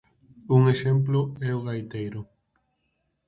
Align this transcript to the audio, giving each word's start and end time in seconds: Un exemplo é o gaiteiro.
Un 0.57 0.61
exemplo 0.75 1.19
é 1.49 1.51
o 1.59 1.65
gaiteiro. 1.67 2.21